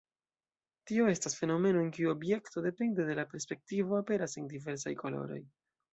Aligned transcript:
Tio 0.91 1.03
estas 1.11 1.35
fenomeno, 1.41 1.83
en 1.85 1.91
kiu 1.99 2.09
objekto, 2.13 2.65
depende 2.69 3.07
de 3.11 3.19
la 3.21 3.29
perspektivo, 3.35 4.01
aperas 4.03 4.37
en 4.43 4.49
diversaj 4.55 4.99
koloroj. 5.03 5.43